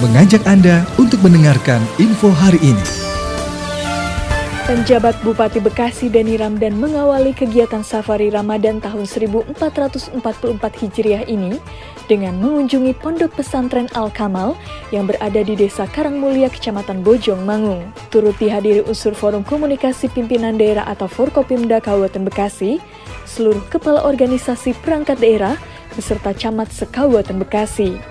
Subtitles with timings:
[0.00, 2.86] mengajak Anda untuk mendengarkan info hari ini.
[4.64, 10.24] Penjabat Bupati Bekasi Dani Ramdan mengawali kegiatan safari Ramadan tahun 1444
[10.56, 11.60] Hijriah ini
[12.08, 14.56] dengan mengunjungi pondok pesantren Al-Kamal
[14.88, 17.92] yang berada di Desa Karangmulia, Kecamatan Bojong, Mangung.
[18.08, 22.80] Turut dihadiri unsur Forum Komunikasi Pimpinan Daerah atau Forkopimda Kabupaten Bekasi,
[23.28, 25.60] seluruh kepala organisasi perangkat daerah,
[25.92, 28.09] beserta camat se-Kabupaten Bekasi.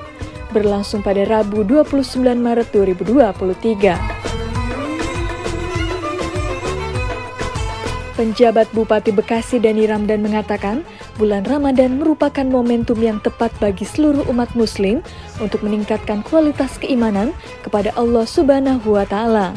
[0.49, 4.19] Berlangsung pada Rabu 29 Maret 2023.
[8.17, 10.83] Penjabat Bupati Bekasi Dani Ramdan mengatakan,
[11.15, 14.99] bulan Ramadan merupakan momentum yang tepat bagi seluruh umat muslim
[15.39, 17.31] untuk meningkatkan kualitas keimanan
[17.63, 19.55] kepada Allah Subhanahu wa taala.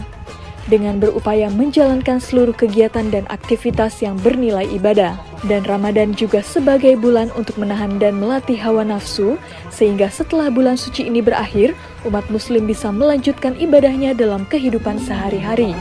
[0.71, 5.19] Dengan berupaya menjalankan seluruh kegiatan dan aktivitas yang bernilai ibadah.
[5.43, 9.35] Dan Ramadan juga sebagai bulan untuk menahan dan melatih hawa nafsu,
[9.75, 11.75] sehingga setelah bulan suci ini berakhir,
[12.07, 15.75] umat muslim bisa melanjutkan ibadahnya dalam kehidupan sehari-hari.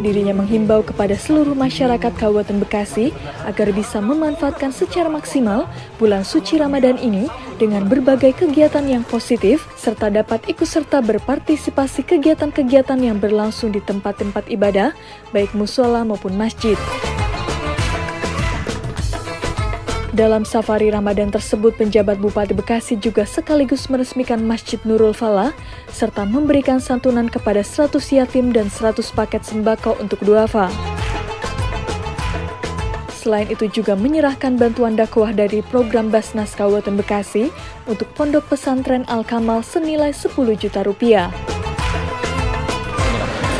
[0.00, 3.12] Dirinya menghimbau kepada seluruh masyarakat Kabupaten Bekasi
[3.44, 5.68] agar bisa memanfaatkan secara maksimal
[6.00, 7.28] bulan suci Ramadan ini
[7.60, 14.48] dengan berbagai kegiatan yang positif serta dapat ikut serta berpartisipasi kegiatan-kegiatan yang berlangsung di tempat-tempat
[14.48, 14.96] ibadah,
[15.36, 16.80] baik musola maupun masjid.
[20.10, 25.54] Dalam safari Ramadan tersebut, penjabat Bupati Bekasi juga sekaligus meresmikan Masjid Nurul Falah
[25.86, 30.66] serta memberikan santunan kepada 100 yatim dan 100 paket sembako untuk duafa.
[33.14, 37.54] Selain itu juga menyerahkan bantuan dakwah dari program Basnas Kabupaten Bekasi
[37.86, 41.30] untuk Pondok Pesantren Al-Kamal senilai 10 juta rupiah.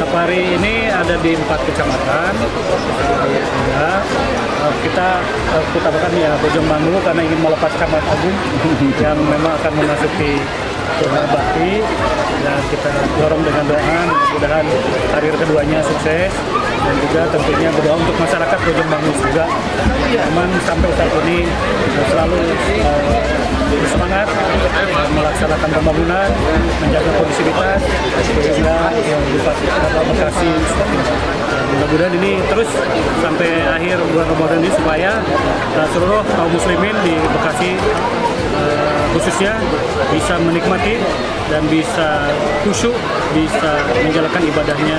[0.00, 2.32] Safari ini ada di empat kecamatan.
[3.68, 4.00] Ya,
[4.80, 5.08] kita
[5.52, 8.36] uh, utamakan ya Bojong Mangu karena ingin melepas Camat Agung
[9.04, 10.40] yang memang akan memasuki
[11.04, 11.84] zona bakti
[12.40, 12.90] dan kita
[13.20, 14.64] dorong dengan doa mudah-mudahan
[15.12, 16.32] karir keduanya sukses
[16.80, 19.44] dan juga tentunya berdoa untuk masyarakat Bojong Mangu juga
[20.10, 21.38] memang sampai saat ini
[22.08, 22.40] selalu
[22.82, 23.20] uh,
[23.70, 24.26] bersemangat
[25.14, 26.28] melaksanakan pembangunan,
[26.82, 27.80] menjaga kondisivitas
[28.26, 29.66] sehingga yang Bupati
[30.10, 30.50] Bekasi
[31.70, 32.70] mudah-mudahan ini terus
[33.22, 35.12] sampai akhir bulan Ramadan ini supaya
[35.78, 37.70] uh, seluruh kaum muslimin di Bekasi
[38.58, 39.54] uh, khususnya
[40.10, 40.98] bisa menikmati
[41.50, 42.30] dan bisa
[42.62, 42.94] khusyuk,
[43.34, 43.70] bisa
[44.06, 44.98] menjalankan ibadahnya.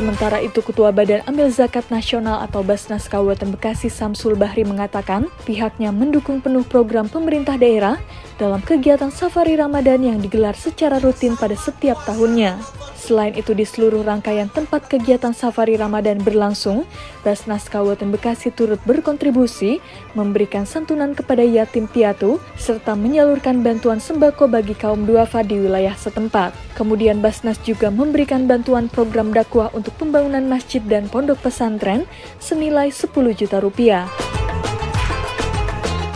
[0.00, 5.92] Sementara itu, Ketua Badan Amil Zakat Nasional atau Basnas Kabupaten Bekasi Samsul Bahri mengatakan pihaknya
[5.92, 8.00] mendukung penuh program pemerintah daerah
[8.40, 12.56] dalam kegiatan safari Ramadan yang digelar secara rutin pada setiap tahunnya.
[13.00, 16.84] Selain itu di seluruh rangkaian tempat kegiatan safari Ramadan berlangsung,
[17.24, 19.80] Basnas Kabupaten Bekasi turut berkontribusi
[20.12, 26.52] memberikan santunan kepada yatim piatu serta menyalurkan bantuan sembako bagi kaum duafa di wilayah setempat.
[26.76, 32.06] Kemudian Basnas juga memberikan bantuan program dakwah untuk pembangunan masjid dan pondok pesantren
[32.38, 34.06] senilai 10 juta rupiah.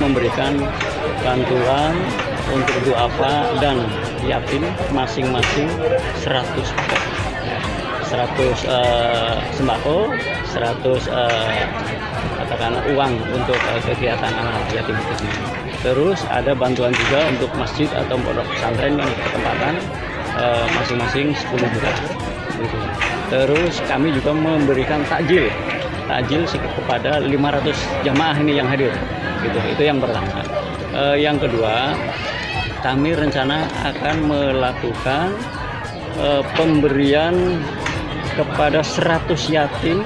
[0.03, 0.59] Memberikan
[1.25, 1.95] bantuan
[2.53, 3.81] untuk duafa dan
[4.29, 4.63] yatim
[4.93, 5.69] masing-masing
[6.21, 7.03] 100 paket.
[8.15, 10.13] 100 uh, sembako,
[10.55, 11.51] 100 uh,
[12.39, 15.27] katakanlah uang untuk uh, kegiatan anak yatim itu.
[15.83, 19.75] Terus ada bantuan juga untuk masjid atau pondok pesantren yang bertempatan
[20.39, 21.93] uh, masing-masing 10 juta.
[23.33, 25.51] Terus kami juga memberikan takjil,
[26.07, 28.93] takjil kepada 500 jamaah ini yang hadir.
[29.43, 29.59] Gitu.
[29.75, 30.41] Itu yang pertama.
[30.95, 31.99] Uh, yang kedua,
[32.85, 35.35] kami rencana akan melakukan
[36.21, 37.59] uh, pemberian
[38.39, 40.05] kepada 100 yatim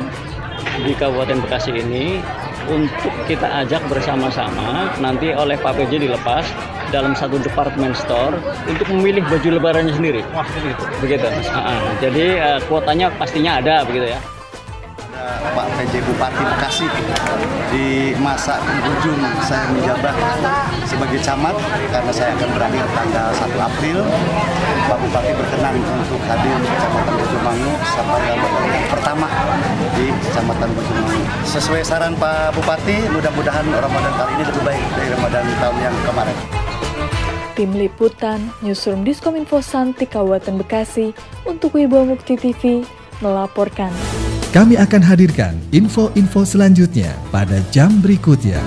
[0.86, 2.22] di Kabupaten Bekasi ini
[2.68, 6.44] untuk kita ajak bersama-sama nanti oleh Pak PJ dilepas
[6.88, 8.36] dalam satu department store
[8.68, 10.22] untuk memilih baju lebarannya sendiri.
[10.32, 10.82] Wah, begitu.
[11.04, 11.26] Begitu.
[11.52, 11.82] Uh.
[12.00, 14.20] Jadi uh, kuotanya pastinya ada begitu ya.
[15.28, 16.86] Pak PJ Bupati Bekasi
[17.68, 20.14] di masa ujung saya menjabat
[20.86, 21.56] sebagai camat
[21.90, 23.98] karena saya akan berakhir tanggal 1 April
[24.88, 29.26] Pak Bupati berkenan untuk hadir di Kecamatan Bojomangu sampai Ramadan pertama
[29.98, 31.20] di Kecamatan Bojomangu.
[31.44, 36.67] Sesuai saran Pak Bupati, mudah-mudahan Ramadan kali ini lebih baik dari Ramadan tahun yang kemarin.
[37.58, 41.10] Tim Liputan, Newsroom Diskominfo Santi Kabupaten Bekasi
[41.42, 42.86] untuk Wibawa Mukti TV
[43.18, 43.90] melaporkan.
[44.54, 48.62] Kami akan hadirkan info-info selanjutnya pada jam berikutnya.